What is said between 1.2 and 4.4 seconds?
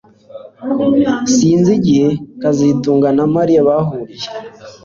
Sinzi igihe kazitunga na Mariya bahuriye